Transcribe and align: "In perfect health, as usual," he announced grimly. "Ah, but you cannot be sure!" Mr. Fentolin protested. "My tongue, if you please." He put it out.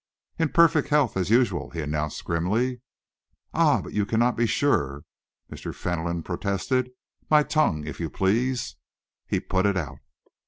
"In 0.39 0.49
perfect 0.49 0.87
health, 0.89 1.15
as 1.15 1.29
usual," 1.29 1.69
he 1.69 1.79
announced 1.79 2.25
grimly. 2.25 2.81
"Ah, 3.53 3.83
but 3.83 3.93
you 3.93 4.03
cannot 4.03 4.35
be 4.35 4.47
sure!" 4.47 5.03
Mr. 5.51 5.75
Fentolin 5.75 6.23
protested. 6.23 6.89
"My 7.29 7.43
tongue, 7.43 7.85
if 7.85 7.99
you 7.99 8.09
please." 8.09 8.77
He 9.27 9.39
put 9.39 9.67
it 9.67 9.77
out. 9.77 9.99